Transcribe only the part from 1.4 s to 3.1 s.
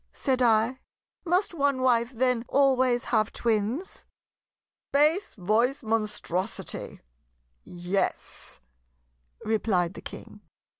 one wife then always